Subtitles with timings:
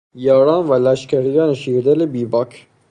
[0.25, 2.51] یاران و لشکریان شیردل بیباک